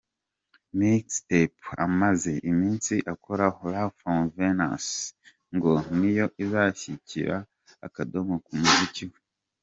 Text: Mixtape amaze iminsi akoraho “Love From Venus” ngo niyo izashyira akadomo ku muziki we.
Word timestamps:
Mixtape 0.77 1.63
amaze 1.85 2.31
iminsi 2.51 2.93
akoraho 3.13 3.59
“Love 3.73 3.95
From 3.99 4.21
Venus” 4.35 4.87
ngo 5.55 5.71
niyo 5.97 6.25
izashyira 6.43 7.35
akadomo 7.87 8.33
ku 8.45 8.51
muziki 8.61 9.03
we. 9.09 9.17